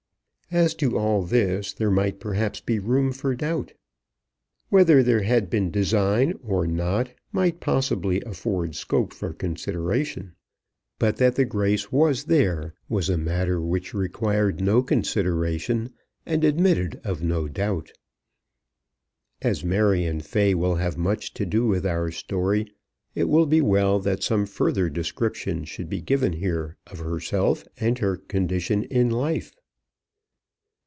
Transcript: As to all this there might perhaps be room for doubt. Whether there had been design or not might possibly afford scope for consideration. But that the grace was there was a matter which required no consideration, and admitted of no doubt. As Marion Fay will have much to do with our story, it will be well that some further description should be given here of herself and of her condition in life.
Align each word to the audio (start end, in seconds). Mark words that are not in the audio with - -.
As 0.53 0.73
to 0.73 0.97
all 0.97 1.23
this 1.23 1.71
there 1.71 1.89
might 1.89 2.19
perhaps 2.19 2.59
be 2.59 2.77
room 2.77 3.13
for 3.13 3.33
doubt. 3.35 3.71
Whether 4.67 5.01
there 5.01 5.21
had 5.23 5.49
been 5.49 5.71
design 5.71 6.37
or 6.43 6.67
not 6.67 7.13
might 7.31 7.61
possibly 7.61 8.19
afford 8.23 8.75
scope 8.75 9.13
for 9.13 9.31
consideration. 9.31 10.33
But 10.99 11.15
that 11.15 11.35
the 11.35 11.45
grace 11.45 11.89
was 11.89 12.25
there 12.25 12.73
was 12.89 13.07
a 13.07 13.17
matter 13.17 13.61
which 13.61 13.93
required 13.93 14.59
no 14.61 14.83
consideration, 14.83 15.93
and 16.25 16.43
admitted 16.43 16.99
of 17.01 17.23
no 17.23 17.47
doubt. 17.47 17.93
As 19.41 19.63
Marion 19.63 20.19
Fay 20.19 20.53
will 20.53 20.75
have 20.75 20.97
much 20.97 21.33
to 21.35 21.45
do 21.45 21.65
with 21.65 21.85
our 21.85 22.11
story, 22.11 22.67
it 23.15 23.29
will 23.29 23.45
be 23.45 23.61
well 23.61 24.01
that 24.01 24.21
some 24.21 24.45
further 24.45 24.89
description 24.89 25.63
should 25.63 25.87
be 25.89 26.01
given 26.01 26.33
here 26.33 26.75
of 26.87 26.99
herself 26.99 27.63
and 27.79 27.99
of 27.99 28.01
her 28.01 28.17
condition 28.17 28.83
in 28.83 29.09
life. 29.09 29.53